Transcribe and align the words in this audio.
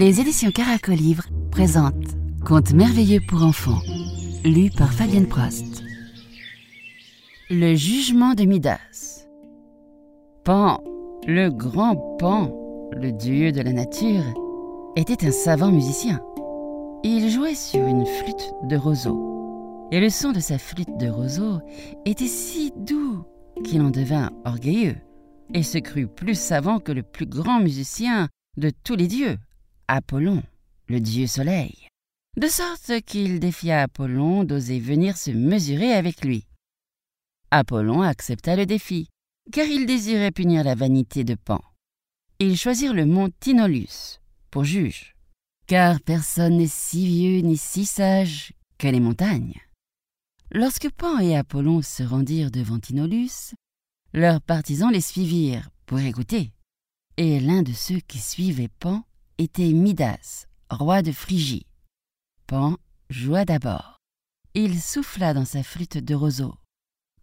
Les 0.00 0.18
éditions 0.18 0.50
Caracolivre 0.50 1.24
présentent 1.50 2.16
Contes 2.44 2.72
merveilleux 2.72 3.20
pour 3.28 3.44
enfants, 3.44 3.82
lu 4.44 4.70
par 4.70 4.92
Fabienne 4.92 5.28
Prost. 5.28 5.82
Le 7.50 7.74
jugement 7.74 8.34
de 8.34 8.44
Midas. 8.44 9.26
Pan, 10.42 10.82
le 11.26 11.50
grand 11.50 11.96
Pan, 12.18 12.50
le 12.92 13.12
dieu 13.12 13.52
de 13.52 13.60
la 13.60 13.72
nature, 13.72 14.24
était 14.96 15.26
un 15.26 15.32
savant 15.32 15.70
musicien. 15.70 16.20
Il 17.04 17.28
jouait 17.28 17.54
sur 17.54 17.86
une 17.86 18.06
flûte 18.06 18.54
de 18.64 18.76
roseau. 18.76 19.88
Et 19.92 20.00
le 20.00 20.08
son 20.08 20.32
de 20.32 20.40
sa 20.40 20.56
flûte 20.58 20.96
de 20.98 21.08
roseau 21.08 21.60
était 22.06 22.26
si 22.26 22.72
doux 22.74 23.22
qu'il 23.64 23.82
en 23.82 23.90
devint 23.90 24.30
orgueilleux 24.44 24.96
et 25.54 25.62
se 25.62 25.78
crut 25.78 26.08
plus 26.08 26.38
savant 26.38 26.80
que 26.80 26.92
le 26.92 27.02
plus 27.02 27.26
grand 27.26 27.60
musicien 27.60 28.28
de 28.56 28.70
tous 28.70 28.96
les 28.96 29.08
dieux, 29.08 29.38
Apollon, 29.88 30.42
le 30.88 31.00
dieu 31.00 31.26
soleil. 31.26 31.88
De 32.36 32.46
sorte 32.46 33.00
qu'il 33.06 33.40
défia 33.40 33.82
Apollon 33.82 34.44
d'oser 34.44 34.78
venir 34.78 35.16
se 35.16 35.30
mesurer 35.30 35.92
avec 35.92 36.24
lui. 36.24 36.46
Apollon 37.50 38.02
accepta 38.02 38.54
le 38.54 38.66
défi, 38.66 39.08
car 39.52 39.66
il 39.66 39.86
désirait 39.86 40.30
punir 40.30 40.62
la 40.62 40.74
vanité 40.74 41.24
de 41.24 41.34
Pan. 41.34 41.60
Ils 42.38 42.56
choisirent 42.56 42.94
le 42.94 43.04
mont 43.04 43.30
Tinolus 43.40 44.20
pour 44.50 44.64
juge, 44.64 45.14
car 45.66 46.00
personne 46.00 46.56
n'est 46.58 46.66
si 46.66 47.06
vieux 47.06 47.40
ni 47.40 47.56
si 47.56 47.84
sage 47.84 48.52
que 48.78 48.88
les 48.88 49.00
montagnes. 49.00 49.60
Lorsque 50.52 50.90
Pan 50.90 51.18
et 51.18 51.36
Apollon 51.36 51.82
se 51.82 52.02
rendirent 52.02 52.50
devant 52.50 52.78
Tinolus, 52.78 53.54
leurs 54.12 54.40
partisans 54.40 54.92
les 54.92 55.00
suivirent 55.00 55.70
pour 55.86 56.00
écouter. 56.00 56.52
Et 57.16 57.40
l'un 57.40 57.62
de 57.62 57.72
ceux 57.72 58.00
qui 58.00 58.18
suivaient 58.18 58.70
Pan 58.80 59.04
était 59.38 59.72
Midas, 59.72 60.46
roi 60.70 61.02
de 61.02 61.12
Phrygie. 61.12 61.66
Pan 62.46 62.76
joua 63.08 63.44
d'abord. 63.44 63.98
Il 64.54 64.80
souffla 64.80 65.34
dans 65.34 65.44
sa 65.44 65.62
flûte 65.62 65.98
de 65.98 66.14
roseau. 66.14 66.54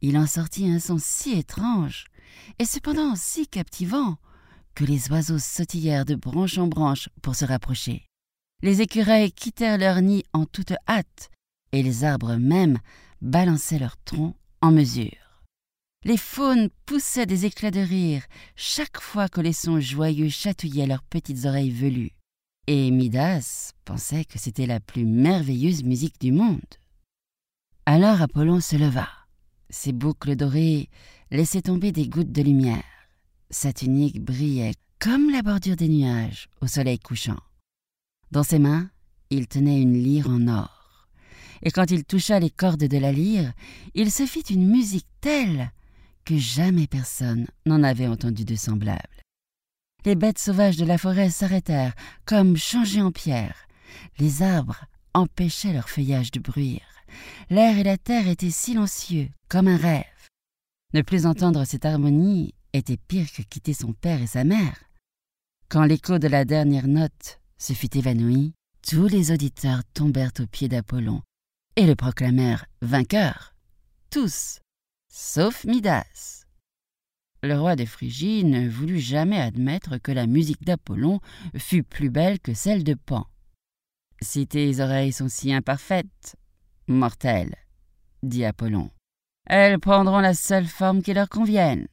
Il 0.02 0.18
en 0.18 0.28
sortit 0.28 0.70
un 0.70 0.80
son 0.80 0.98
si 1.00 1.32
étrange, 1.32 2.06
et 2.60 2.66
cependant 2.66 3.16
si 3.16 3.48
captivant, 3.48 4.18
que 4.76 4.86
les 4.86 5.12
oiseaux 5.12 5.40
sautillèrent 5.40 6.06
de 6.06 6.16
branche 6.16 6.58
en 6.58 6.68
branche 6.68 7.10
pour 7.22 7.36
se 7.36 7.46
rapprocher. 7.46 8.06
Les 8.62 8.82
écureuils 8.82 9.32
quittèrent 9.32 9.78
leur 9.78 10.02
nid 10.02 10.24
en 10.34 10.46
toute 10.46 10.74
hâte, 10.88 11.30
et 11.72 11.84
les 11.84 12.04
arbres 12.04 12.36
même 12.36 12.80
balançaient 13.22 13.80
leurs 13.80 13.98
troncs 14.04 14.36
en 14.62 14.72
mesure. 14.72 15.27
Les 16.06 16.18
faunes 16.18 16.70
poussaient 16.86 17.26
des 17.26 17.46
éclats 17.46 17.72
de 17.72 17.80
rire 17.80 18.24
chaque 18.56 19.02
fois 19.02 19.28
que 19.28 19.42
les 19.42 19.54
sons 19.54 19.80
joyeux 19.80 20.30
chatouillaient 20.30 20.86
leurs 20.86 21.04
petites 21.04 21.46
oreilles 21.46 21.72
velues. 21.72 22.14
Et 22.68 22.92
Midas 22.92 23.74
pensait 23.84 24.24
que 24.24 24.38
c'était 24.38 24.68
la 24.68 24.80
plus 24.80 25.06
merveilleuse 25.06 25.84
musique 25.84 26.20
du 26.22 26.32
monde. 26.32 26.62
Alors 27.86 28.22
Apollon 28.22 28.62
se 28.62 28.76
leva. 28.76 29.08
Ses 29.70 29.92
boucles 29.92 30.36
dorées 30.36 30.90
laissaient 31.32 31.64
tomber 31.64 31.92
des 31.92 32.08
gouttes 32.08 32.32
de 32.32 32.42
lumière. 32.42 32.84
Sa 33.50 33.74
tunique 33.74 34.24
brillait 34.24 34.76
comme 35.00 35.30
la 35.30 35.42
bordure 35.42 35.76
des 35.76 35.90
nuages 35.90 36.48
au 36.62 36.68
soleil 36.68 37.00
couchant. 37.00 37.40
Dans 38.32 38.44
ses 38.44 38.60
mains, 38.60 38.90
il 39.30 39.48
tenait 39.48 39.82
une 39.82 40.02
lyre 40.02 40.30
en 40.30 40.48
or. 40.48 41.08
Et 41.64 41.72
quand 41.72 41.90
il 41.90 42.06
toucha 42.06 42.40
les 42.40 42.50
cordes 42.50 42.84
de 42.84 42.98
la 42.98 43.12
lyre, 43.12 43.52
il 43.96 44.12
se 44.12 44.26
fit 44.26 44.42
une 44.42 44.68
musique 44.68 45.08
telle 45.22 45.72
que 46.28 46.38
jamais 46.38 46.88
personne 46.88 47.48
n'en 47.66 47.84
avait 47.84 48.08
entendu 48.08 48.44
de 48.44 48.58
semblable. 48.58 49.22
Les 50.04 50.16
bêtes 50.16 50.40
sauvages 50.40 50.76
de 50.76 50.84
la 50.84 50.98
forêt 50.98 51.30
s'arrêtèrent, 51.30 51.96
comme 52.26 52.58
changées 52.58 53.02
en 53.02 53.14
pierre. 53.14 53.66
Les 54.20 54.42
arbres 54.42 54.84
empêchaient 55.14 55.72
leur 55.72 55.90
feuillage 55.90 56.32
de 56.32 56.42
bruire. 56.42 56.86
L'air 57.50 57.78
et 57.78 57.84
la 57.84 57.98
terre 57.98 58.28
étaient 58.28 58.52
silencieux, 58.52 59.30
comme 59.48 59.70
un 59.70 59.78
rêve. 59.78 60.04
Ne 60.94 61.02
plus 61.02 61.26
entendre 61.26 61.64
cette 61.64 61.86
harmonie 61.86 62.54
était 62.74 62.98
pire 62.98 63.32
que 63.32 63.42
quitter 63.42 63.74
son 63.74 63.94
père 63.94 64.22
et 64.22 64.28
sa 64.28 64.44
mère. 64.44 64.84
Quand 65.70 65.86
l'écho 65.86 66.20
de 66.20 66.28
la 66.28 66.44
dernière 66.44 66.88
note 66.88 67.40
se 67.58 67.72
fut 67.72 67.98
évanoui, 67.98 68.54
tous 68.86 69.08
les 69.08 69.32
auditeurs 69.32 69.82
tombèrent 69.94 70.34
aux 70.42 70.48
pieds 70.48 70.68
d'Apollon 70.68 71.22
et 71.78 71.86
le 71.86 71.96
proclamèrent 71.96 72.66
vainqueur. 72.82 73.54
Tous, 74.10 74.60
sauf 75.20 75.66
Midas. 75.66 76.46
Le 77.42 77.60
roi 77.60 77.76
de 77.76 77.86
Phrygie 77.86 78.44
ne 78.44 78.70
voulut 78.70 79.00
jamais 79.00 79.40
admettre 79.40 79.98
que 79.98 80.12
la 80.12 80.28
musique 80.28 80.64
d'Apollon 80.64 81.22
fût 81.58 81.82
plus 81.82 82.12
belle 82.12 82.40
que 82.40 82.54
celle 82.54 82.84
de 82.84 82.94
Pan. 82.94 83.26
Si 84.22 84.46
tes 84.46 84.80
oreilles 84.80 85.12
sont 85.12 85.28
si 85.28 85.52
imparfaites, 85.52 86.36
mortelles, 86.88 87.56
dit 88.22 88.46
Apollon, 88.46 88.92
elles 89.48 89.80
prendront 89.80 90.20
la 90.20 90.36
seule 90.36 90.68
forme 90.68 91.02
qui 91.02 91.16
leur 91.16 91.30
convienne. 91.30 91.88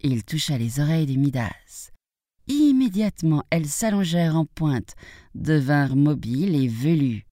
Il 0.00 0.24
toucha 0.24 0.56
les 0.56 0.80
oreilles 0.80 1.06
de 1.06 1.18
Midas. 1.20 1.90
Immédiatement, 2.48 3.44
elles 3.50 3.68
s'allongèrent 3.68 4.36
en 4.36 4.46
pointe, 4.46 4.94
devinrent 5.34 5.96
mobiles 5.96 6.54
et 6.54 6.68
velues. 6.68 7.26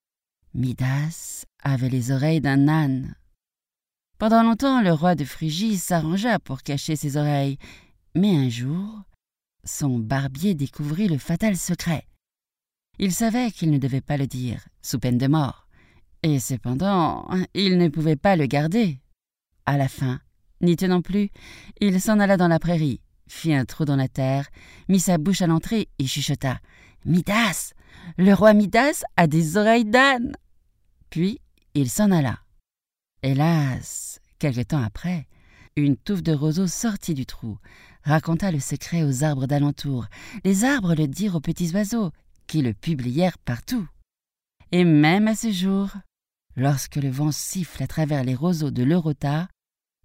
Midas 0.52 1.46
avait 1.62 1.88
les 1.88 2.10
oreilles 2.12 2.42
d'un 2.42 2.68
âne. 2.68 3.14
Pendant 4.18 4.42
longtemps, 4.42 4.82
le 4.82 4.92
roi 4.92 5.14
de 5.14 5.24
Phrygie 5.24 5.78
s'arrangea 5.78 6.40
pour 6.40 6.62
cacher 6.62 6.96
ses 6.96 7.16
oreilles, 7.16 7.56
mais 8.16 8.34
un 8.36 8.48
jour, 8.48 9.04
son 9.62 10.00
barbier 10.00 10.54
découvrit 10.54 11.06
le 11.06 11.18
fatal 11.18 11.56
secret. 11.56 12.04
Il 12.98 13.12
savait 13.12 13.52
qu'il 13.52 13.70
ne 13.70 13.78
devait 13.78 14.00
pas 14.00 14.16
le 14.16 14.26
dire, 14.26 14.66
sous 14.82 14.98
peine 14.98 15.18
de 15.18 15.28
mort, 15.28 15.68
et 16.24 16.40
cependant, 16.40 17.28
il 17.54 17.78
ne 17.78 17.86
pouvait 17.86 18.16
pas 18.16 18.34
le 18.34 18.46
garder. 18.46 18.98
À 19.66 19.76
la 19.76 19.86
fin, 19.86 20.20
n'y 20.60 20.74
tenant 20.74 21.00
plus, 21.00 21.30
il 21.80 22.00
s'en 22.00 22.18
alla 22.18 22.36
dans 22.36 22.48
la 22.48 22.58
prairie, 22.58 23.00
fit 23.28 23.54
un 23.54 23.64
trou 23.64 23.84
dans 23.84 23.94
la 23.94 24.08
terre, 24.08 24.48
mit 24.88 24.98
sa 24.98 25.18
bouche 25.18 25.42
à 25.42 25.46
l'entrée 25.46 25.88
et 26.00 26.06
chuchota 26.08 26.58
Midas 27.04 27.72
Le 28.16 28.32
roi 28.34 28.52
Midas 28.52 29.04
a 29.16 29.28
des 29.28 29.56
oreilles 29.56 29.84
d'âne 29.84 30.32
Puis 31.08 31.40
il 31.74 31.88
s'en 31.88 32.10
alla. 32.10 32.40
Hélas, 33.22 34.20
quelque 34.38 34.62
temps 34.62 34.82
après, 34.82 35.26
une 35.76 35.96
touffe 35.96 36.22
de 36.22 36.32
roseaux 36.32 36.68
sortit 36.68 37.14
du 37.14 37.26
trou, 37.26 37.58
raconta 38.04 38.52
le 38.52 38.60
secret 38.60 39.02
aux 39.02 39.24
arbres 39.24 39.46
d'alentour. 39.46 40.06
Les 40.44 40.64
arbres 40.64 40.94
le 40.94 41.08
dirent 41.08 41.34
aux 41.34 41.40
petits 41.40 41.72
oiseaux, 41.72 42.10
qui 42.46 42.62
le 42.62 42.74
publièrent 42.74 43.38
partout. 43.38 43.86
Et 44.70 44.84
même 44.84 45.26
à 45.26 45.34
ce 45.34 45.50
jour, 45.50 45.90
lorsque 46.56 46.96
le 46.96 47.10
vent 47.10 47.32
siffle 47.32 47.82
à 47.82 47.88
travers 47.88 48.22
les 48.22 48.34
roseaux 48.34 48.70
de 48.70 48.84
l'Eurota, 48.84 49.48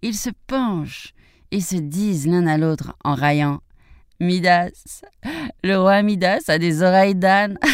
ils 0.02 0.16
se 0.16 0.30
penchent 0.46 1.12
et 1.50 1.60
se 1.60 1.76
disent 1.76 2.26
l'un 2.26 2.46
à 2.46 2.58
l'autre 2.58 2.96
en 3.04 3.14
raillant 3.14 3.60
Midas, 4.20 5.02
le 5.62 5.76
roi 5.76 6.02
Midas 6.02 6.44
a 6.48 6.58
des 6.58 6.82
oreilles 6.82 7.14
d'âne. 7.14 7.58